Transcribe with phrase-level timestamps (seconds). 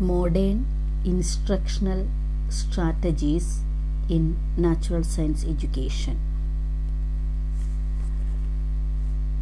[0.00, 0.66] modern
[1.04, 2.06] instructional
[2.48, 3.60] strategies
[4.08, 6.18] in natural science education.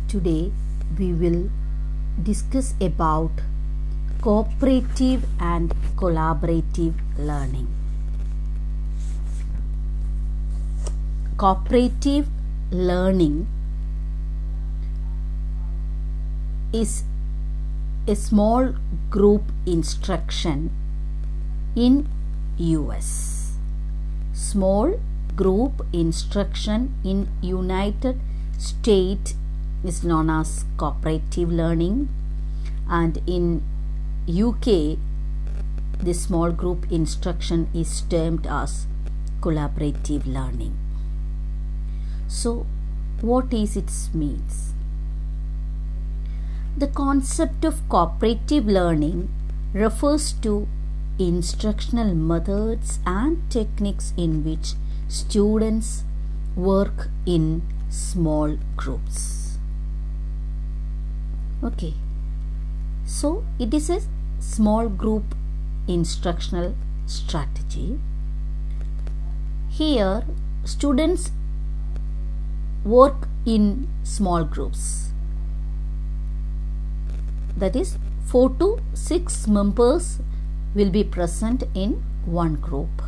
[0.08, 0.52] Today
[0.98, 1.50] we will
[2.22, 3.30] discuss about
[4.20, 7.68] cooperative and collaborative learning.
[11.36, 12.26] Cooperative
[12.72, 13.46] learning
[16.72, 17.04] is
[18.08, 18.72] a small
[19.10, 20.70] group instruction
[21.76, 22.08] in
[22.56, 23.58] US.
[24.32, 24.98] Small
[25.36, 28.18] group instruction in United
[28.56, 29.34] States
[29.84, 32.08] is known as cooperative learning
[32.88, 33.62] and in
[34.26, 34.96] UK
[36.00, 38.86] the small group instruction is termed as
[39.42, 40.74] collaborative learning.
[42.26, 42.66] So
[43.20, 44.72] what is its means?
[46.78, 49.30] The concept of cooperative learning
[49.72, 50.68] refers to
[51.18, 54.74] instructional methods and techniques in which
[55.08, 56.04] students
[56.54, 59.58] work in small groups.
[61.64, 61.94] Okay,
[63.04, 64.00] so it is a
[64.38, 65.34] small group
[65.88, 66.76] instructional
[67.06, 67.98] strategy.
[69.68, 70.22] Here,
[70.62, 71.32] students
[72.84, 75.08] work in small groups
[77.58, 80.18] that is 4 to 6 members
[80.74, 83.02] will be present in one group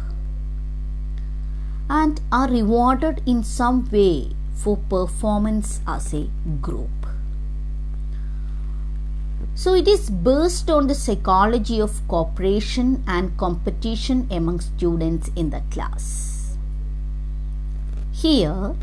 [1.89, 6.29] and are rewarded in some way for performance as a
[6.61, 6.91] group.
[9.55, 15.63] So it is based on the psychology of cooperation and competition among students in the
[15.71, 16.57] class.
[18.13, 18.75] Here,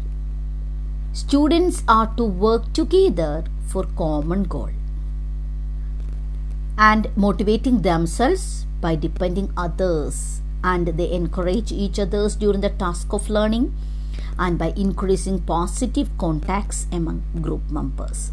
[1.13, 4.76] students are to work together for common goal
[6.77, 10.41] and motivating themselves by depending others.
[10.63, 13.75] And they encourage each others during the task of learning
[14.37, 18.31] and by increasing positive contacts among group members.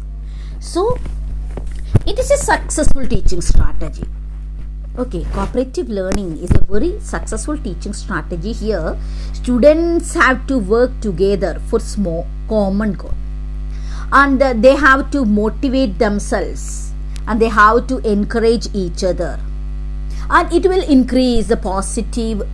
[0.59, 0.97] So
[2.05, 4.05] it is a successful teaching strategy.
[4.97, 8.97] Okay cooperative learning is a very successful teaching strategy here.
[9.33, 13.13] Students have to work together for small common goal.
[14.11, 16.84] And they have to motivate themselves
[17.27, 19.39] and they have to encourage each other.
[20.29, 22.47] And it will increase the positive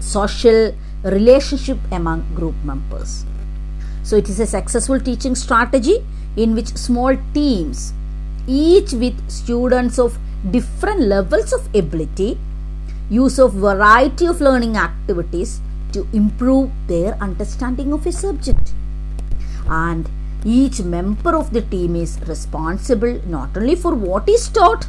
[0.00, 3.24] social relationship among group members.
[4.02, 6.04] So it is a successful teaching strategy
[6.36, 7.92] in which small teams
[8.46, 10.18] each with students of
[10.50, 12.38] different levels of ability
[13.10, 15.60] use of variety of learning activities
[15.92, 18.72] to improve their understanding of a subject.
[19.68, 20.08] And
[20.44, 24.86] each member of the team is responsible not only for what is taught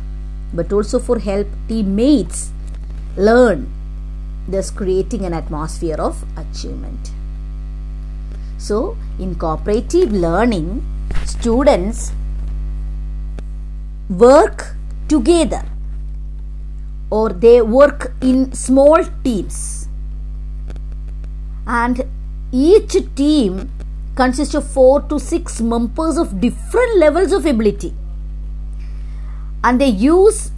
[0.54, 2.52] but also for help teammates
[3.16, 3.72] learn,
[4.48, 7.12] thus creating an atmosphere of achievement.
[8.58, 10.86] So, in cooperative learning,
[11.26, 12.12] students
[14.10, 14.76] work
[15.08, 15.64] together
[17.12, 19.88] or they work in small teams
[21.68, 22.04] and
[22.52, 23.70] each team
[24.22, 27.94] consists of 4 to 6 members of different levels of ability.
[29.64, 30.52] And they use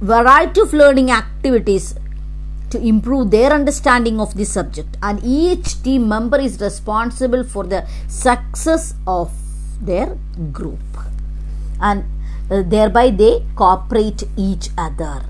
[0.00, 1.94] variety of learning activities
[2.70, 4.96] to improve their understanding of the subject.
[5.02, 9.30] And each team member is responsible for the success of
[9.80, 10.16] their
[10.52, 10.80] group.
[11.80, 12.04] And
[12.50, 15.22] uh, thereby they cooperate each other.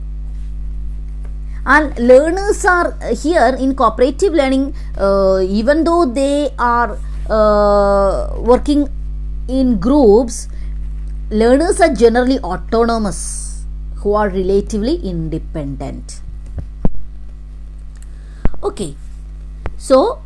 [1.65, 2.93] And learners are
[3.25, 8.89] here in cooperative learning uh, even though they are uh, working
[9.49, 10.49] in groups
[11.31, 13.65] learners are generally autonomous
[13.97, 16.21] who are relatively independent.
[18.63, 18.97] Okay
[19.77, 20.23] so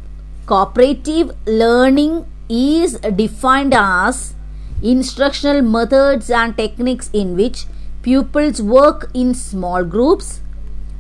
[0.47, 4.35] cooperative learning is defined as
[4.83, 7.65] instructional methods and techniques in which
[8.03, 10.41] pupils work in small groups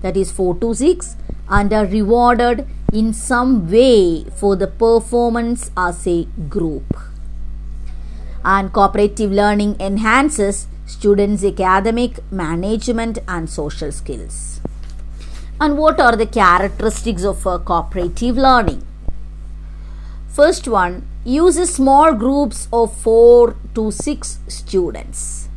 [0.00, 1.16] that is 4 to 6
[1.48, 6.96] and are rewarded in some way for the performance as a group.
[8.44, 14.60] And cooperative learning enhances students academic management and social skills.
[15.60, 18.86] And what are the characteristics of uh, cooperative learning?
[20.28, 25.48] First one uses small groups of 4 to 6 students.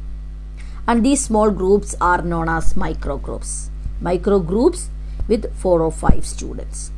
[0.87, 3.69] And these small groups are known as micro groups
[4.01, 4.89] micro groups
[5.29, 6.91] with 4 or 5 students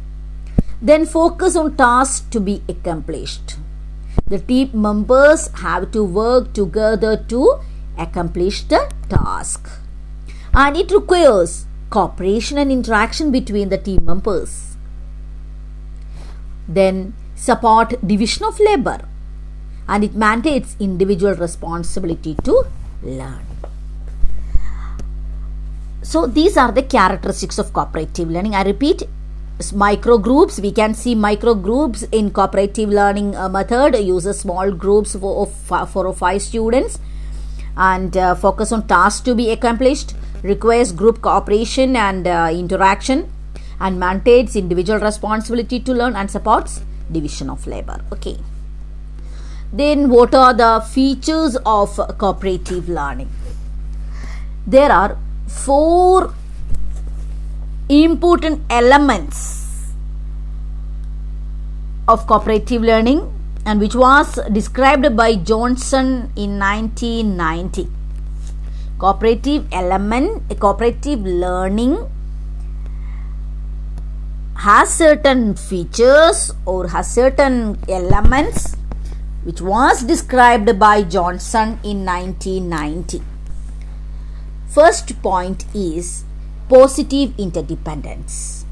[0.81, 3.57] then focus on tasks to be accomplished
[4.33, 7.41] the team members have to work together to
[8.05, 9.69] accomplish the task
[10.53, 14.77] and it requires cooperation and interaction between the team members.
[16.67, 19.07] Then support division of labor
[19.87, 22.63] and it mandates individual responsibility to
[23.03, 23.50] learn.
[26.03, 28.55] So these are the characteristics of cooperative learning.
[28.55, 29.03] I repeat,
[29.73, 35.13] micro groups we can see micro groups in cooperative learning uh, method uses small groups
[35.15, 35.53] of
[35.91, 36.97] four or five students
[37.77, 43.31] and uh, focus on tasks to be accomplished requires group cooperation and uh, interaction
[43.79, 46.81] and maintains individual responsibility to learn and supports
[47.11, 48.03] division of labor.
[48.11, 48.37] Okay.
[49.71, 53.29] Then what are the features of cooperative learning?
[54.67, 55.17] There are
[55.51, 56.33] four
[57.89, 59.91] important elements
[62.07, 63.19] of cooperative learning
[63.65, 67.87] and which was described by Johnson in 1990.
[68.97, 71.97] Cooperative element, cooperative learning
[74.55, 78.75] has certain features or has certain elements
[79.43, 83.21] which was described by Johnson in 1990.
[84.73, 86.23] First point is
[86.69, 88.63] positive interdependence.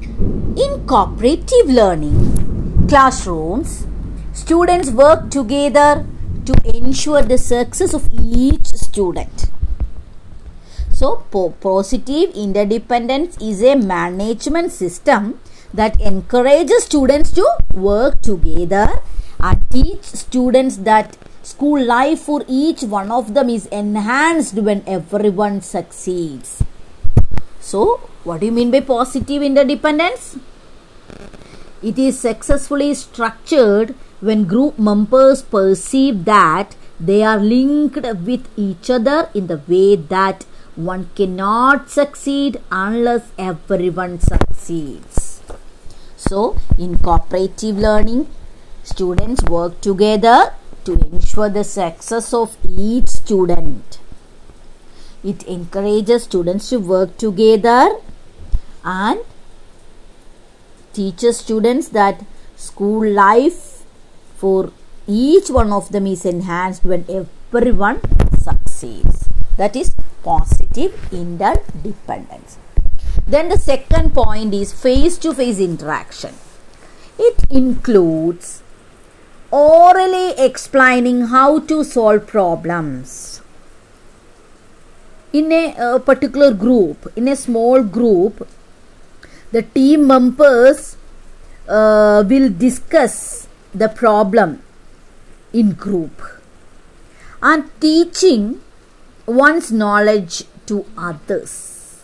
[0.00, 3.84] In cooperative learning classrooms,
[4.32, 6.06] students work together
[6.46, 9.46] to ensure the success of each student.
[10.92, 11.24] So,
[11.60, 15.40] positive interdependence is a management system
[15.72, 17.44] that encourages students to
[17.74, 19.00] work together
[19.40, 25.60] and teach students that school life for each one of them is enhanced when everyone
[25.60, 26.62] succeeds.
[27.60, 30.38] So, what do you mean by positive interdependence?
[31.82, 37.96] It is successfully structured when group members perceive that they are linked
[38.30, 45.42] with each other in the way that one cannot succeed unless everyone succeeds.
[46.16, 48.28] So, in cooperative learning,
[48.82, 53.98] students work together to ensure the success of each student.
[55.22, 57.96] It encourages students to work together
[58.84, 59.20] and
[60.92, 62.24] teaches students that
[62.56, 63.84] school life
[64.36, 64.70] for
[65.06, 68.00] each one of them is enhanced when everyone
[68.38, 69.28] succeeds.
[69.56, 72.58] That is positive interdependence.
[73.26, 76.34] Then the second point is face to face interaction.
[77.18, 78.62] It includes
[79.54, 83.40] orally explaining how to solve problems.
[85.32, 88.48] In a, a particular group, in a small group,
[89.52, 90.96] the team members
[91.68, 94.60] uh, will discuss the problem
[95.52, 96.20] in group
[97.40, 98.60] and teaching
[99.26, 102.02] one's knowledge to others.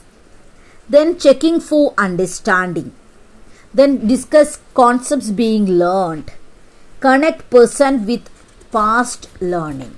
[0.89, 2.93] Then checking for understanding.
[3.75, 6.33] Then discuss concepts being learned
[7.01, 8.29] connect person with
[8.71, 9.97] past learning.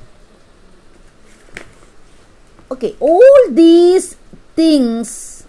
[2.70, 4.16] Okay all these
[4.56, 5.46] things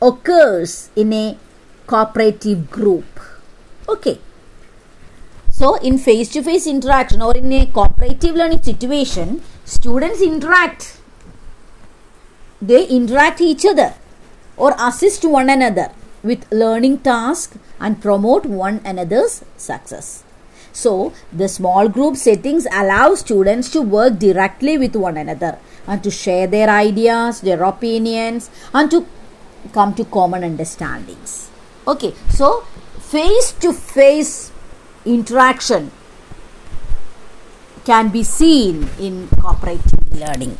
[0.00, 1.38] occurs in a
[1.86, 3.06] cooperative group.
[3.88, 4.18] Okay.
[5.50, 11.00] So in face to face interaction or in a cooperative learning situation students interact.
[12.60, 13.94] They interact each other
[14.56, 15.90] or assist one another
[16.22, 20.25] with learning task and promote one another's success
[20.76, 26.10] so, the small group settings allow students to work directly with one another and to
[26.10, 29.06] share their ideas, their opinions, and to
[29.72, 31.48] come to common understandings.
[31.88, 32.60] Okay, so
[33.00, 34.52] face to face
[35.06, 35.90] interaction
[37.86, 40.58] can be seen in cooperative learning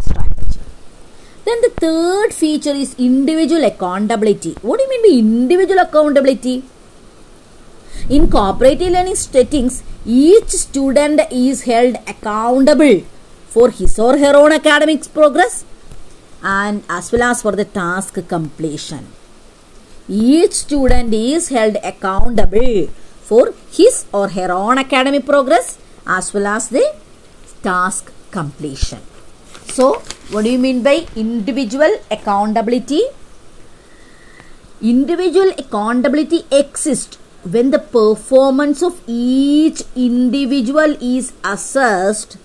[0.00, 0.60] strategy.
[1.44, 4.56] Then the third feature is individual accountability.
[4.62, 6.62] What do you mean by individual accountability?
[8.16, 13.02] In cooperative learning settings, each student is held accountable
[13.46, 15.64] for his or her own academic progress
[16.42, 19.06] and as well as for the task completion.
[20.08, 22.88] Each student is held accountable
[23.28, 26.84] for his or her own academic progress as well as the
[27.62, 29.02] task completion.
[29.68, 30.02] So,
[30.32, 33.02] what do you mean by individual accountability?
[34.82, 42.36] Individual accountability exists when the performance of each individual is assessed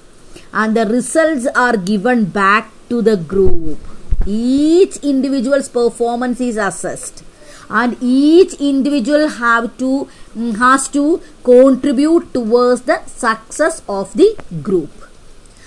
[0.54, 3.80] and the results are given back to the group
[4.26, 7.24] each individual's performance is assessed
[7.70, 14.92] and each individual have to mm, has to contribute towards the success of the group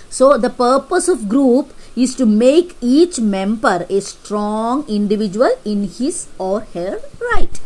[0.09, 6.29] so the purpose of group is to make each member a strong individual in his
[6.39, 7.01] or her
[7.33, 7.61] right.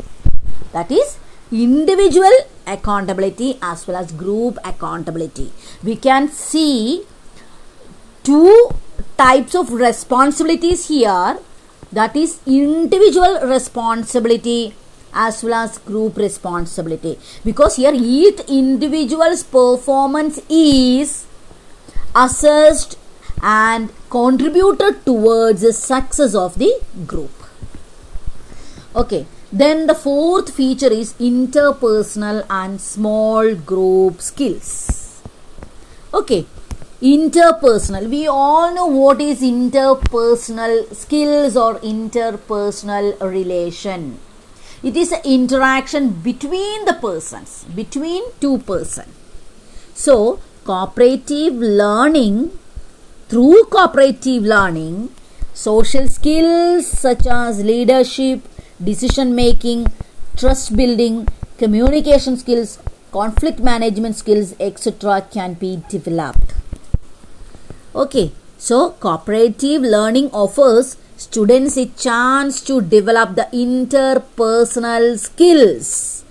[0.73, 1.19] That is
[1.53, 2.33] individual
[2.67, 5.53] accountability as well as group accountability.
[5.83, 7.05] We can see
[8.23, 8.71] two
[9.19, 11.39] types of responsibilities here.
[11.93, 14.75] That is individual responsibility
[15.13, 17.19] as well as group responsibility.
[17.45, 21.27] Because here each individual's performance is
[22.15, 22.99] assessed
[23.43, 27.31] and contributed towards the success of the group.
[28.97, 35.23] Okay then the fourth feature is interpersonal and small group skills.
[36.15, 36.47] Okay
[37.03, 38.09] interpersonal.
[38.09, 44.19] We all know what is interpersonal skills or interpersonal relation.
[44.85, 49.07] It is an interaction between the persons between two person.
[49.95, 52.57] So cooperative learning
[53.29, 55.11] through cooperative learning
[55.55, 58.43] social skills such as leadership
[58.85, 59.87] decision making
[60.37, 61.27] trust building
[61.59, 62.79] communication skills
[63.13, 66.55] conflict management skills etc can be developed.
[67.95, 76.25] Okay so cooperative learning offers students a chance to develop the interpersonal skills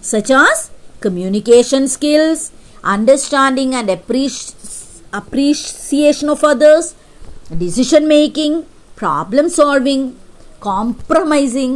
[0.00, 2.50] such as communication skills
[2.82, 6.94] understanding and appreciation of others
[7.64, 10.16] decision making problem solving
[10.70, 11.74] compromising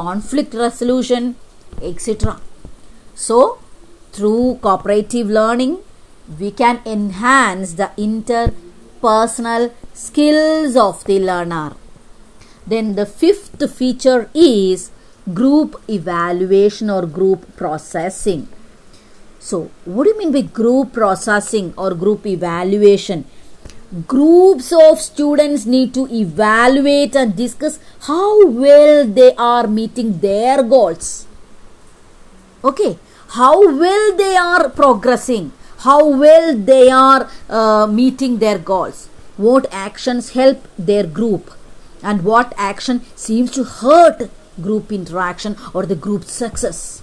[0.00, 1.34] conflict resolution
[1.90, 2.40] etc
[3.14, 3.38] so
[4.12, 5.78] through cooperative learning
[6.38, 11.74] we can enhance the interpersonal skills of the learner.
[12.66, 14.90] Then the fifth feature is
[15.34, 18.48] group evaluation or group processing.
[19.38, 23.24] So, what do you mean by group processing or group evaluation?
[24.06, 31.26] Groups of students need to evaluate and discuss how well they are meeting their goals.
[32.62, 32.98] Okay,
[33.30, 40.30] how well they are progressing how well they are uh, meeting their goals, what actions
[40.30, 41.50] help their group,
[42.02, 44.30] and what action seems to hurt
[44.60, 47.02] group interaction or the group success.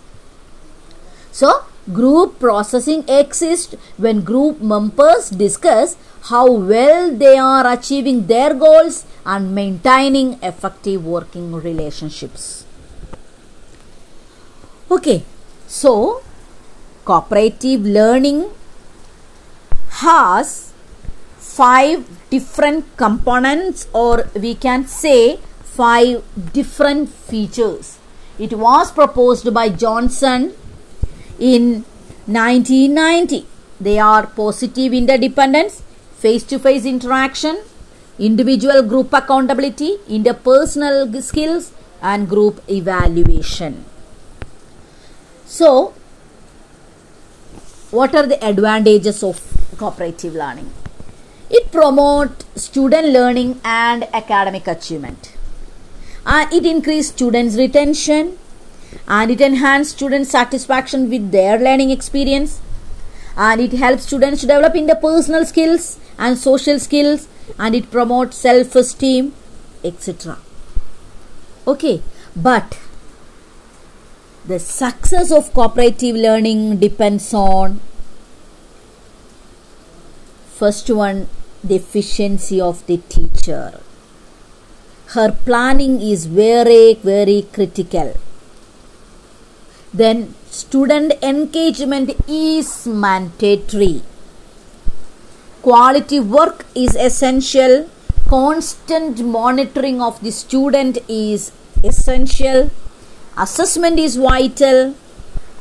[1.31, 9.05] So, group processing exists when group members discuss how well they are achieving their goals
[9.25, 12.65] and maintaining effective working relationships.
[14.91, 15.23] Okay,
[15.67, 16.21] so
[17.05, 18.49] cooperative learning
[19.89, 20.73] has
[21.37, 27.97] five different components or we can say five different features.
[28.37, 30.53] It was proposed by Johnson
[31.39, 31.85] in
[32.25, 33.45] 1990.
[33.79, 35.81] They are positive interdependence,
[36.17, 37.61] face to face interaction,
[38.19, 43.85] individual group accountability, interpersonal skills, and group evaluation.
[45.45, 45.93] So,
[47.91, 49.39] what are the advantages of
[49.77, 50.71] cooperative learning.
[51.49, 55.33] It promotes student learning and academic achievement.
[56.25, 58.37] And it increases students' retention
[59.07, 62.59] and it enhances students' satisfaction with their learning experience
[63.35, 67.27] and it helps students to develop interpersonal skills and social skills
[67.57, 69.33] and it promotes self-esteem
[69.83, 70.37] etc
[71.67, 72.01] okay
[72.35, 72.79] but
[74.45, 77.79] the success of cooperative learning depends on
[80.57, 81.27] First one,
[81.63, 83.79] the efficiency of the teacher.
[85.09, 88.15] Her planning is very, very critical.
[89.93, 94.01] Then, student engagement is mandatory.
[95.61, 97.89] Quality work is essential.
[98.27, 101.51] Constant monitoring of the student is
[101.83, 102.69] essential.
[103.37, 104.95] Assessment is vital.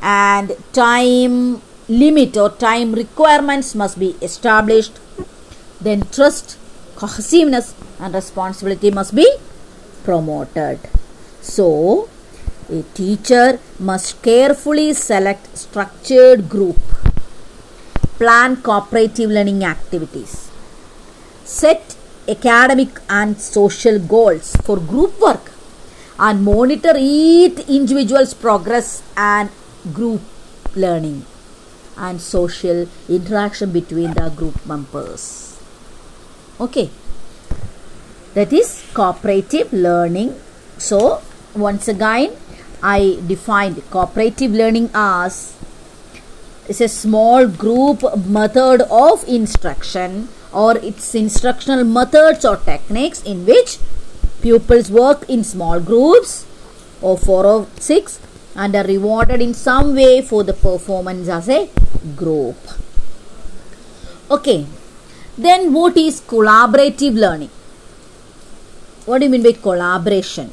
[0.01, 4.99] And time limit or time requirements must be established.
[5.79, 6.57] Then trust,
[6.95, 9.27] cohesiveness and responsibility must be
[10.03, 10.79] promoted.
[11.41, 12.09] So,
[12.69, 16.77] a teacher must carefully select structured group,
[18.17, 20.49] plan cooperative learning activities,
[21.43, 21.95] set
[22.27, 25.51] academic and social goals for group work
[26.19, 29.49] and monitor each individual's progress and
[29.93, 30.21] group
[30.75, 31.25] learning
[31.95, 35.59] and social interaction between the group members.
[36.59, 36.89] Okay,
[38.33, 40.35] that is cooperative learning.
[40.77, 41.21] So,
[41.55, 42.35] once again,
[42.81, 45.55] I defined cooperative learning as
[46.67, 53.77] is a small group method of instruction or its instructional methods or techniques in which
[54.41, 56.45] pupils work in small groups
[57.01, 58.19] of 4 or 6
[58.55, 61.69] and are rewarded in some way for the performance as a
[62.15, 62.57] group.
[64.29, 64.65] Okay,
[65.37, 67.49] then what is collaborative learning?
[69.05, 70.51] What do you mean by collaboration?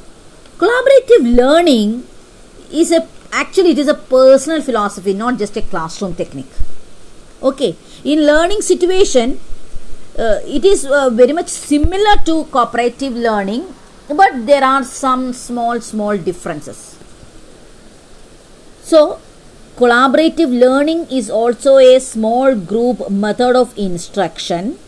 [0.59, 2.07] Collaborative learning
[2.71, 6.53] is a actually it is a personal philosophy, not just a classroom technique.
[7.43, 9.41] Okay, in learning situation,
[10.19, 13.75] uh, it is uh, very much similar to cooperative learning,
[14.09, 16.99] but there are some small small differences.
[18.83, 19.19] So,
[19.77, 24.79] collaborative learning is also a small group method of instruction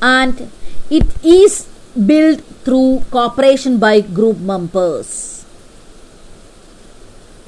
[0.00, 0.50] and
[0.90, 1.65] it is
[2.04, 5.44] built through cooperation by group members.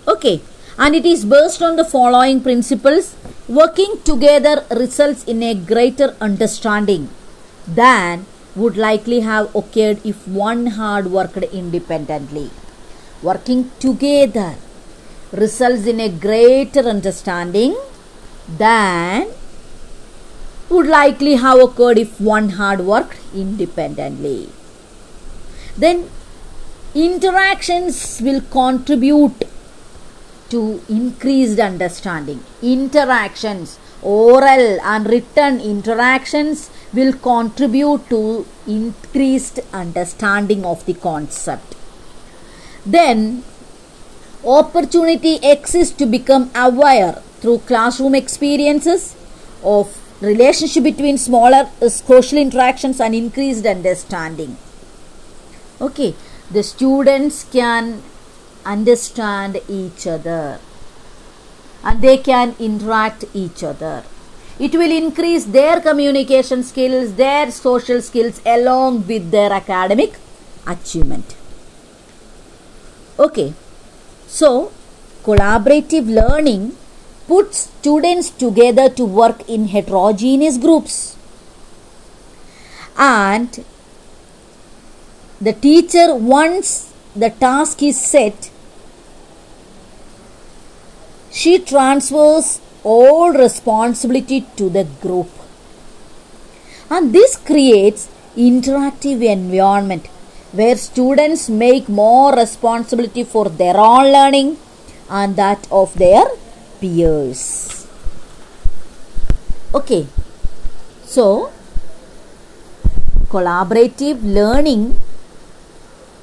[0.06, 0.40] Okay,
[0.78, 3.14] and it is based on the following principles
[3.48, 7.08] working together results in a greater understanding
[7.66, 8.24] than
[8.54, 12.50] would likely have occurred if one had worked independently.
[13.22, 14.54] Working together
[15.32, 17.76] results in a greater understanding
[18.48, 19.28] than
[20.70, 24.48] would likely have occurred if one had worked independently.
[25.76, 26.10] Then
[26.94, 29.44] interactions will contribute
[30.50, 32.42] to increased understanding.
[32.62, 41.74] Interactions, oral and written interactions will contribute to increased understanding of the concept.
[42.86, 43.44] Then
[44.44, 49.14] opportunity exists to become aware through classroom experiences
[49.62, 54.56] of relationship between smaller uh, social interactions and increased understanding.
[55.80, 56.14] Okay
[56.50, 58.02] the students can
[58.64, 60.58] understand each other
[61.84, 64.02] and they can interact each other.
[64.58, 70.18] It will increase their communication skills their social skills along with their academic
[70.66, 71.36] achievement.
[73.18, 73.54] Okay
[74.26, 74.72] so
[75.22, 76.76] collaborative learning
[77.28, 81.16] puts students together to work in heterogeneous groups.
[82.96, 83.64] And
[85.40, 88.50] the teacher once the task is set
[91.38, 92.46] she transfers
[92.82, 95.28] all responsibility to the group.
[96.90, 100.06] And this creates interactive environment
[100.52, 104.56] where students make more responsibility for their own learning
[105.10, 106.24] and that of their
[106.80, 107.78] peers
[109.74, 110.06] okay.
[111.04, 111.52] So
[113.28, 114.96] collaborative learning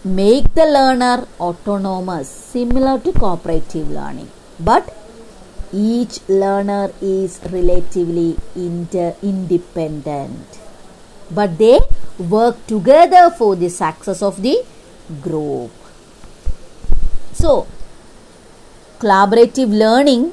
[0.03, 4.29] make the learner autonomous similar to cooperative learning.
[4.59, 4.93] But
[5.73, 10.61] each learner is relatively inter- independent.
[11.31, 11.79] But they
[12.19, 14.63] work together for the success of the
[15.21, 15.71] group.
[17.33, 17.67] So
[18.99, 20.31] collaborative learning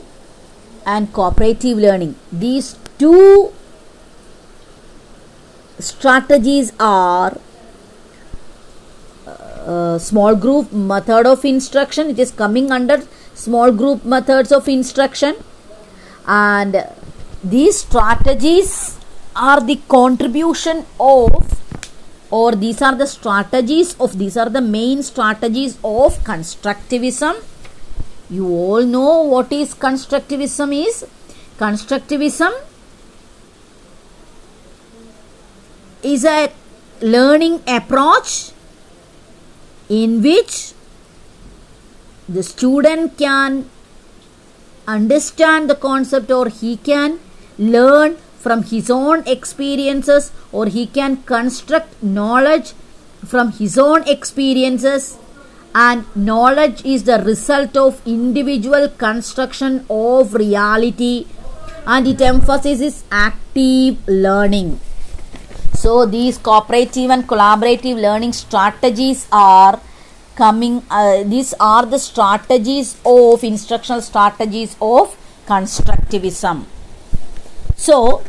[0.87, 2.15] and cooperative learning.
[2.33, 3.53] These two
[5.79, 7.39] strategies are
[9.27, 13.03] uh, small group method of instruction it is coming under
[13.35, 15.37] small group methods of instruction.
[16.27, 16.85] And
[17.43, 18.99] these strategies
[19.35, 21.59] are the contribution of
[22.31, 27.43] or these are the strategies of these are the main strategies of constructivism
[28.37, 31.05] you all know what is constructivism is?
[31.59, 32.53] Constructivism
[36.03, 36.51] is a
[37.03, 38.53] learning approach
[39.89, 40.73] in which
[42.29, 43.69] the student can
[44.89, 47.21] understand the concept or he can
[47.59, 52.73] learn from his own experiences or he can construct knowledge
[53.27, 55.19] from his own experiences
[55.75, 61.27] and knowledge is the result of individual construction of reality.
[61.87, 64.81] And it emphasizes active learning.
[65.75, 69.81] So these cooperative and collaborative learning strategies are
[70.37, 76.65] coming uh, these are the strategies of instructional strategies of constructivism.
[77.77, 78.23] So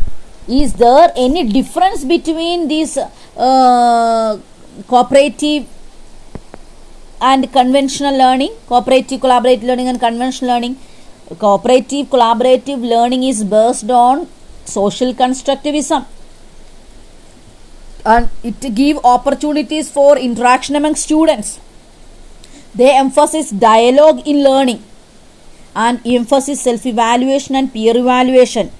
[0.47, 4.39] is there any difference between these uh,
[4.87, 5.67] cooperative
[7.31, 10.77] and conventional learning cooperative collaborative learning and conventional learning.
[11.39, 14.27] Cooperative collaborative learning is based on
[14.65, 16.05] social constructivism.
[18.05, 21.59] And it give opportunities for interaction among students.
[22.75, 24.83] They emphasize dialogue in learning
[25.75, 28.71] and emphasis self evaluation and peer evaluation.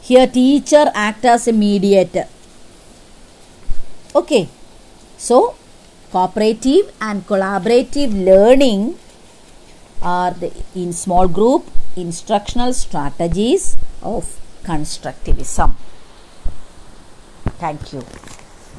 [0.00, 2.26] Here teacher act as a mediator.
[4.14, 4.48] Okay.
[5.18, 5.54] So
[6.12, 8.98] cooperative and collaborative learning
[10.02, 15.74] are the in small group instructional strategies of constructivism.
[17.58, 18.41] Thank you